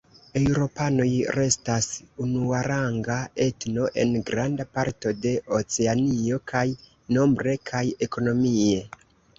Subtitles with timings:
[0.39, 1.87] Eŭropanoj restas
[2.25, 6.67] unuaranga etno en granda parto de Oceanio, kaj
[7.19, 8.85] nombre kaj ekonomie.